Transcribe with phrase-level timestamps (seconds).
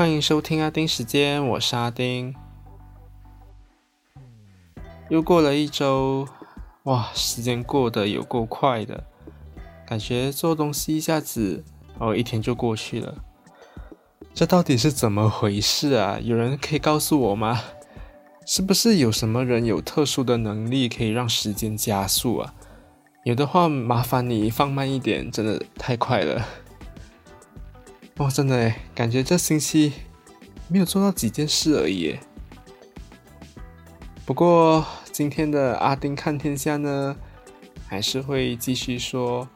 [0.00, 2.34] 欢迎收听阿丁时间，我是阿丁。
[5.10, 6.26] 又过了一周，
[6.84, 9.04] 哇，时间过得有够快的，
[9.86, 11.62] 感觉做东西一下子
[11.98, 13.14] 哦，一天就过去了。
[14.32, 16.18] 这到底是怎么回事啊？
[16.18, 17.60] 有人可以告诉我吗？
[18.46, 22.54] 是不是有什么人有特殊的能力可以让时间加速啊？
[23.24, 26.46] 有的话，麻烦你放慢一点，真的太快了。
[28.20, 29.94] 哦，真的诶，感觉这星期
[30.68, 32.18] 没有做到几件事而已。
[34.26, 37.16] 不过今天的阿丁看天下呢，
[37.86, 39.48] 还是会继续说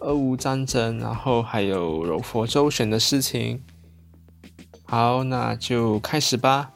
[0.00, 3.62] 俄乌战争，然后还有柔佛周旋的事情。
[4.84, 6.70] 好，那就开始吧。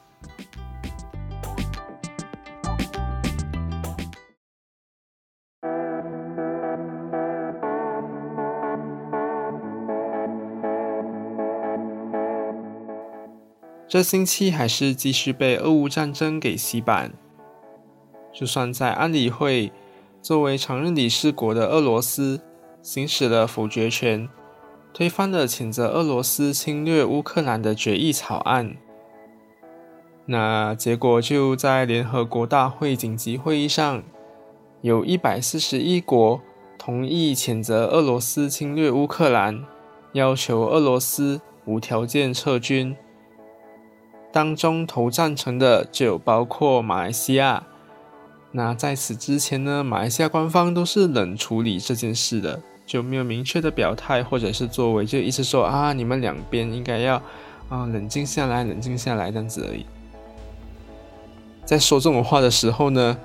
[13.97, 17.13] 这星期还是继续被俄乌战争给洗版。
[18.31, 19.71] 就算在安理会
[20.21, 22.39] 作为常任理事国的俄罗斯
[22.83, 24.29] 行使了否决权，
[24.93, 28.77] 推翻了谴责俄罗斯侵略乌克兰的决议草案，
[30.27, 34.03] 那结果就在联合国大会紧急会议上，
[34.81, 36.39] 有一百四十一国
[36.77, 39.65] 同意谴责俄罗斯侵略乌克兰，
[40.13, 42.95] 要求俄罗斯无条件撤军。
[44.37, 47.63] 当中投赞成的就有包括马来西亚。
[48.51, 57.15] 那在此之前呢，马来西亚官方都是冷处理这件事的，就没有明确的表态或者是作为，就一直说啊，你们两边应该要
[57.67, 59.83] 啊冷静下来，冷静下来这样子而已。
[61.65, 63.17] 在说这种话的时候呢，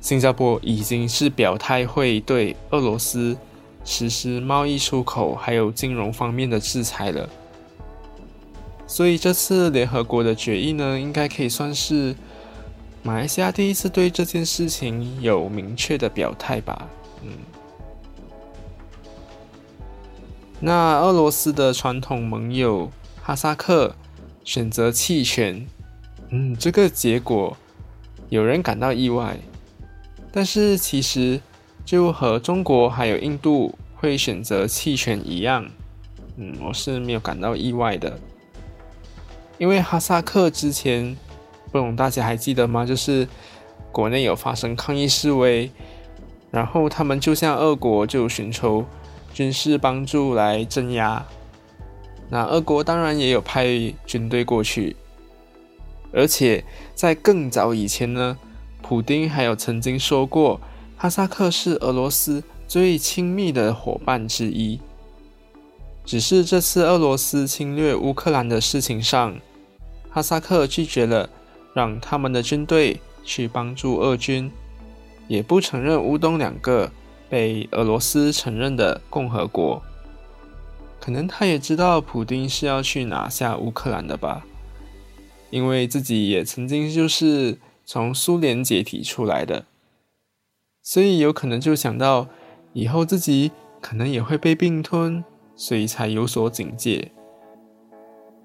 [0.00, 3.36] 新加坡已经是表态会对俄罗斯
[3.84, 7.28] 实施贸易出口还有金融方面的制裁了。
[8.86, 12.14] 所以这次联合国的决议呢，应该可以算是
[13.02, 16.88] 马来西亚第一次对这件事情有明确的表态吧。
[17.22, 17.30] 嗯，
[20.60, 22.90] 那俄罗斯的传统盟友
[23.22, 23.94] 哈萨克
[24.44, 25.66] 选择弃权，
[26.28, 27.56] 嗯，这个结果
[28.28, 29.38] 有人感到意外，
[30.30, 31.40] 但是其实
[31.84, 35.66] 就和中国还有印度会选择弃权一样，
[36.36, 38.18] 嗯，我是没有感到意外的。
[39.58, 41.16] 因为哈萨克之前，
[41.70, 42.84] 不懂大家还记得吗？
[42.84, 43.28] 就是
[43.92, 45.70] 国内有发生抗议示威，
[46.50, 48.84] 然后他们就向俄国就寻求
[49.32, 51.24] 军事帮助来镇压。
[52.30, 53.66] 那俄国当然也有派
[54.06, 54.96] 军队过去，
[56.12, 58.36] 而且在更早以前呢，
[58.82, 60.60] 普丁还有曾经说过，
[60.96, 64.80] 哈萨克是俄罗斯最亲密的伙伴之一。
[66.04, 69.34] 只是这次俄罗斯侵略乌克兰的事情上，
[70.10, 71.28] 哈萨克拒绝了
[71.72, 74.50] 让他们的军队去帮助俄军，
[75.28, 76.92] 也不承认乌东两个
[77.30, 79.82] 被俄罗斯承认的共和国。
[81.00, 84.44] 可能他也知道普丁是要去拿下乌克兰的吧，
[85.50, 89.64] 因为自己也曾经就是从苏联解体出来的，
[90.82, 92.28] 所以有可能就想到
[92.74, 95.24] 以后自己可能也会被并吞。
[95.56, 97.12] 所以才有所警戒，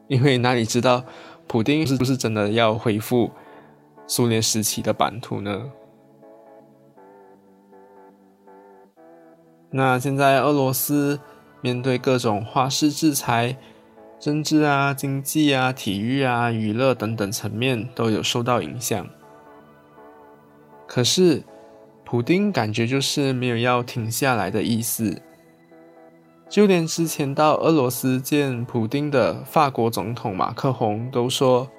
[0.08, 1.04] 因为哪里知道
[1.48, 3.32] 普丁是不是真的要恢复
[4.06, 5.72] 苏联时期的版图呢？
[9.72, 11.20] 那现在俄罗斯
[11.62, 13.58] 面对各种花式制裁，
[14.20, 19.08] 政治啊、经济啊、体育啊、娱乐等等层面都有受到影响。
[20.88, 21.44] 可是
[22.04, 25.22] 普丁感觉就是没有要停下来的意思。
[26.50, 31.70] 就连之前到俄罗斯见普京的法国总统马克宏都说，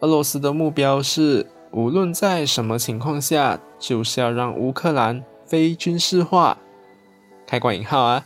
[0.00, 6.56] 俄罗斯的目标是无论在什么情况下，就是要让乌克兰非军事化
[7.46, 8.24] （开关引号啊），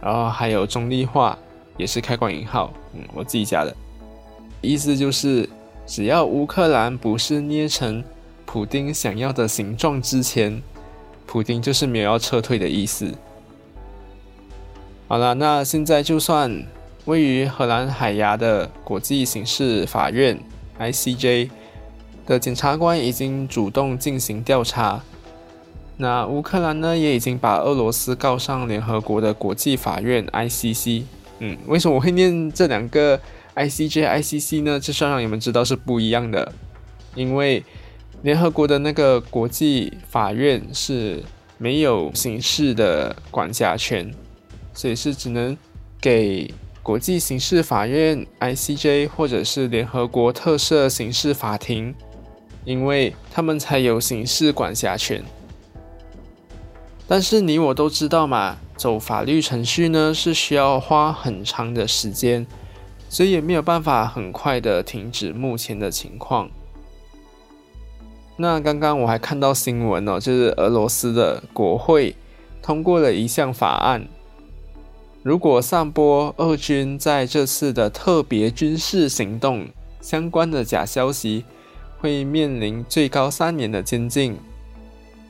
[0.00, 1.38] 然后还有中立化，
[1.76, 3.76] 也是开关引号，嗯，我自己加的。
[4.62, 5.46] 意思就是，
[5.86, 8.02] 只要乌克兰不是捏成
[8.46, 10.62] 普京想要的形状之前，
[11.26, 13.12] 普京就是没有要撤退的意思。
[15.08, 16.66] 好了，那现在就算
[17.06, 20.38] 位于荷兰海牙的国际刑事法院
[20.78, 21.48] （ICJ）
[22.26, 25.00] 的检察官已经主动进行调查，
[25.96, 31.04] 那乌克兰呢也已经把俄罗斯告上联合国的国际法院 （ICC）。
[31.38, 33.18] 嗯，为什么我会念这两个
[33.54, 34.78] ICJ、ICC 呢？
[34.78, 36.52] 就是要让你们知道是不一样的，
[37.14, 37.64] 因为
[38.20, 41.22] 联合国的那个国际法院是
[41.56, 44.12] 没有刑事的管辖权。
[44.78, 45.58] 所以是只能
[46.00, 46.54] 给
[46.84, 51.92] 国际刑事法院 （ICJ） 或者是联合国特赦刑事法庭，
[52.64, 55.24] 因为他们才有刑事管辖权。
[57.08, 62.46] 但是你我都知道嘛，走法律程序呢是需要花很长的时间，
[63.08, 66.48] 所以也没有办法很快的停止目前的情况。
[68.36, 72.14] 那刚刚我还看到新闻哦，就是俄罗斯的国会
[72.62, 74.06] 通过了一项法案。
[75.28, 79.68] 如果散播俄军在这次的特别军事行动
[80.00, 81.44] 相关的假消息，
[81.98, 84.38] 会面临最高三年的监禁。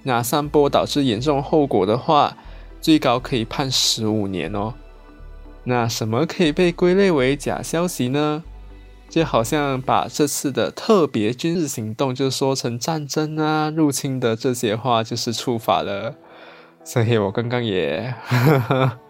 [0.04, 2.36] 那散播导致严重后果的话，
[2.80, 4.74] 最高可以判十五年哦。
[5.64, 8.44] 那什么可以被归类为假消息呢？
[9.08, 16.14] 就好像把这次的特别军事行动就说成战争啊、入侵的这些话，就是触法了。
[16.84, 18.14] 所以我刚刚也。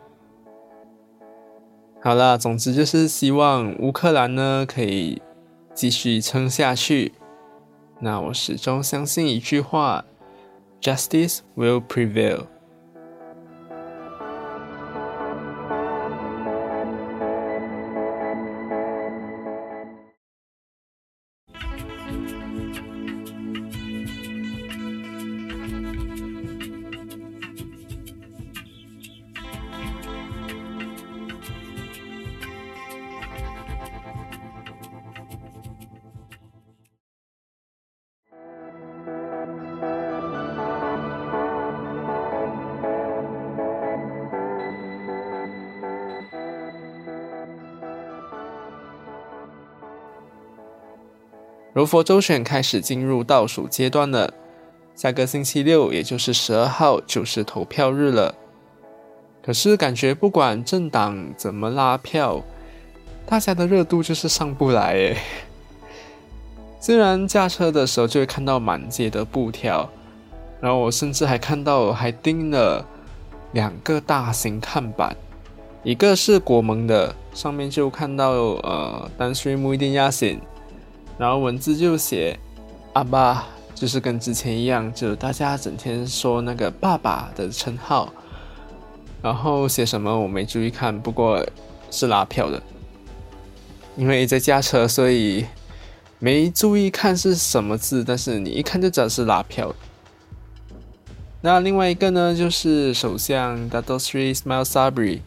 [2.00, 5.21] 好了，总之就是希望乌克兰呢可以
[5.75, 7.12] 继续撑下去。
[8.00, 10.05] 那我始终相信一句话
[10.81, 12.47] ：Justice will prevail。
[51.79, 54.35] 柔佛州选开始进入倒数阶段了，
[54.97, 58.35] 下个星期六，也就是十二号，就是投票日了。
[59.41, 62.43] 可是感觉不管政党怎么拉票，
[63.25, 65.19] 大家的热度就是上不来诶。
[66.81, 69.89] 虽然驾车的时候就会看到满街的布条，
[70.61, 72.85] 然后我甚至还看到还钉了
[73.53, 75.17] 两个大型看板，
[75.85, 78.31] 一个是国盟的，上面就看到
[78.65, 80.41] 呃，丹斯里姆一定亚信。
[81.19, 82.38] 然后文字就写
[82.93, 83.44] 阿爸，
[83.75, 88.12] 就是跟之前一样，就大家整天说那个爸爸的称号。
[89.20, 91.44] 然后写什么我没注意看，不过
[91.91, 92.62] 是拉票的，
[93.97, 95.44] 因为在驾车，所以
[96.20, 99.75] 没注意看是什么字，但是你一看就知道是拉票。
[101.41, 105.21] 那另外一个呢，就是首相 Dato Sri smile sabri。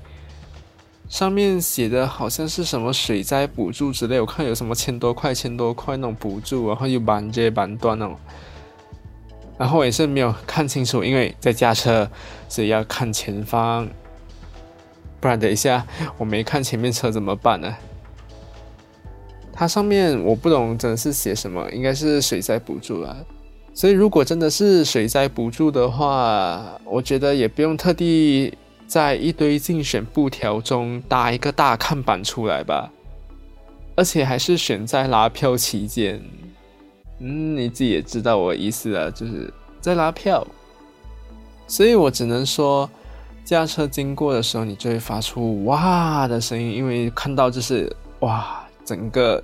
[1.11, 8.15] 上面写的好像是什么水灾补助之类，我看有什么千多块、千多块那种补助，然后又板这些板断那种，
[9.57, 12.09] 然后也是没有看清楚，因为在驾车，
[12.47, 13.85] 所以要看前方，
[15.19, 15.85] 不然等一下
[16.17, 17.75] 我没看前面车怎么办呢？
[19.51, 21.69] 它上面我不懂，真的是写什么？
[21.71, 23.17] 应该是水灾补助啊，
[23.73, 28.57] 所以如果真的是水灾补助的话，我觉得也不用特地。
[28.91, 32.91] 在一堆竞选布条中搭一个大看板出来吧，
[33.95, 36.21] 而且还是选在拉票期间。
[37.19, 39.49] 嗯，你自己也知道我意思啊，就是
[39.79, 40.45] 在拉票。
[41.67, 42.89] 所以我只能说，
[43.45, 47.89] 驾车经过的时候，你就会发出哇的声音，因为看到就是
[48.19, 49.42] 哇，整个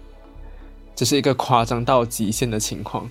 [0.94, 3.10] 这是一个夸张到极限的情况。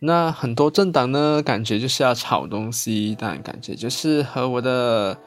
[0.00, 5.18] 那很多政党呢，感觉就是要炒东西，但感觉就是和我的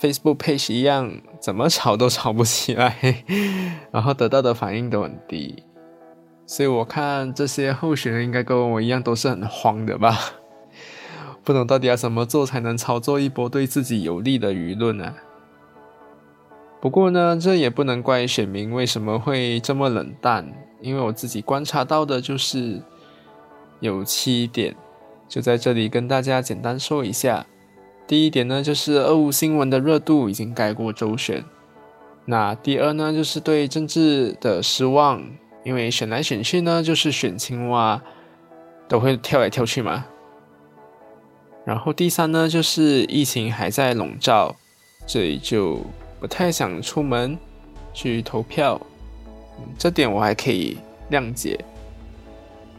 [0.00, 3.22] Facebook page 一样，怎么炒都炒不起来，
[3.92, 5.62] 然后得到的反应都很低。
[6.46, 10.18] 所以我看这些候选人应该跟我一样，都是很慌的吧？
[11.44, 15.12] 不懂到底要怎么做才能操作一波对自己有利的舆论呢？
[16.80, 22.80] 不过呢，这也不能怪选民为什么会这么冷淡，因为我自己观察到的就是。
[23.82, 24.76] 有七点，
[25.28, 27.44] 就在这里跟大家简单说一下。
[28.06, 31.44] 第一点呢，就是俄乌新闻的热度已经盖过周选。
[32.24, 35.20] 那第二呢，就是对政治的失望，
[35.64, 38.00] 因为选来选去呢，就是选青蛙，
[38.86, 40.04] 都会跳来跳去嘛。
[41.64, 44.54] 然后第三呢，就是疫情还在笼罩，
[45.08, 45.80] 这里就
[46.20, 47.36] 不太想出门
[47.92, 48.80] 去投票，
[49.76, 50.78] 这点我还可以
[51.10, 51.58] 谅解。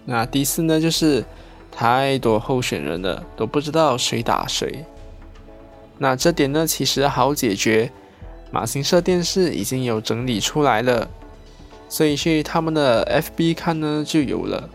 [0.06, 1.24] 那第四呢，就是
[1.72, 4.86] 太多候选人了，都不知道谁打谁。
[5.98, 7.92] 那这点呢，其实好解决，
[8.52, 11.08] 马新社电视已经有整理出来了，
[11.88, 14.70] 所以去他们的 FB 看呢就有了。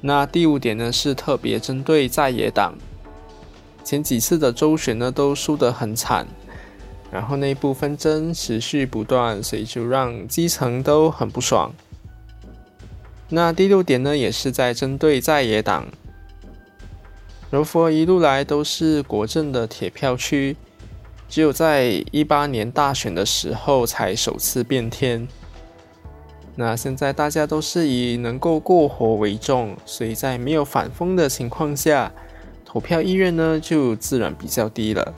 [0.00, 2.74] 那第五点呢，是特别针对在野党，
[3.84, 6.26] 前几次的周选呢都输得很惨，
[7.10, 11.72] 然后内部纷争持续不断，所以就让基层都很不爽。
[13.28, 15.88] 那第六点呢，也是在针对在野党。
[17.50, 20.56] 柔佛一路来都是国政的铁票区，
[21.28, 25.26] 只有在一八年大选的时候才首次变天。
[26.54, 32.12] 那现在大家都是以能够过活为重，所以在没有反风的情况下，
[32.64, 35.14] 投票意愿呢就自然比较低了。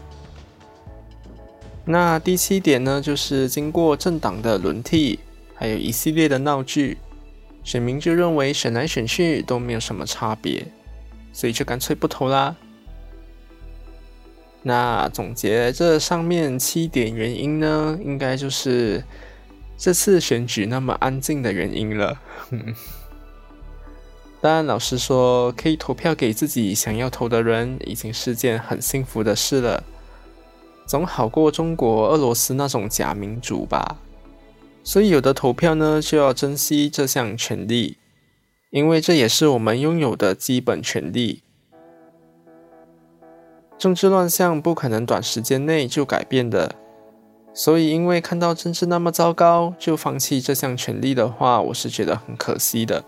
[1.84, 5.20] 那第七点呢，就是经过政党的轮替，
[5.54, 6.98] 还有一系列的闹剧，
[7.68, 10.66] 选民就认为选来选去都没有什么差别。
[11.30, 12.56] 所以就干脆不投啦。
[14.62, 19.04] 那总结这上面七点原因呢，应该就是
[19.76, 22.18] 这次选举那么安静的原因了。
[24.40, 29.84] 当然，老实说，可以投票给自己想要投的人，已经是件很幸福的事了，
[30.86, 33.98] 总好过中国、俄罗斯那种假民主吧。
[34.90, 37.98] 所以，有的投票呢，就要珍惜这项权利。
[38.70, 41.42] 因为这也是我们拥有的基本权利。
[43.76, 46.74] 政治乱象不可能短时间内就改变的，
[47.52, 53.04] 所以因为看到政治那么糟糕就放弃这项权利的话，我是觉得很可惜的。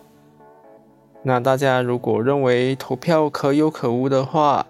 [1.22, 4.66] 那大家如果认为投票可有可无的话，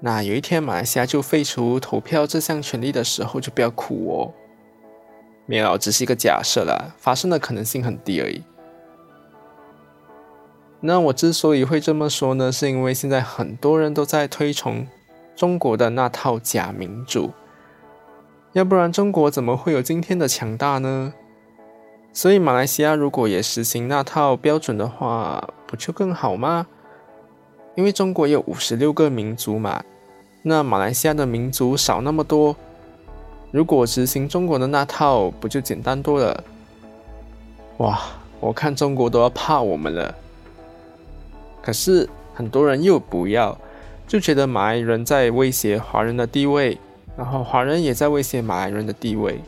[0.00, 4.32] 那有一天马来西亚就废除投票这项权利的时候，就不要哭哦。
[5.46, 8.42] 没有，只是一个假设啦，发生的可能性很低而已。
[10.80, 14.86] 那我之所以会这么说呢，是因为现在很多人都在推崇
[15.34, 17.32] 中国的那套假民主，
[18.52, 21.12] 要不然中国怎么会有今天的强大呢？
[22.12, 26.66] 所以马来西亚如果也实行那套标准的话，不就更好吗？
[27.74, 29.82] 因为中国有五十六个民族嘛，
[30.42, 32.54] 那马来西亚的民族少那么多，
[33.54, 36.42] 如果执行中国的那套，不就简单多了？
[37.76, 38.00] 哇，
[38.40, 40.12] 我看中国都要怕我们了。
[41.62, 43.56] 可是很多人又不要，
[44.08, 46.76] 就觉得马来人在威胁华人的地位，
[47.16, 49.40] 然后华人也在威胁马来人的地位。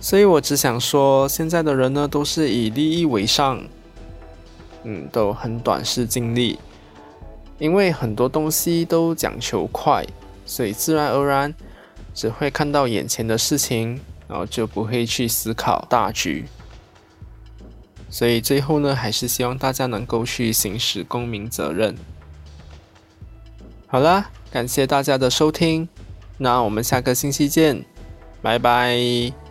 [0.00, 3.62] 所以我只想说，现在的人呢，都是以利益为上，
[4.84, 6.58] 嗯，都很短视近利，
[7.58, 10.02] 因为很多东西都讲求快，
[10.48, 11.54] 所以自然而然
[12.14, 16.46] 只会看到眼前的事情，然后就不会去思考大局。
[18.10, 21.94] 所以最后呢，还是希望大家能够去行使公民责任。
[23.86, 25.86] 好啦，感谢大家的收听，
[26.38, 27.84] 那我们下个星期见，
[28.40, 29.47] 拜拜。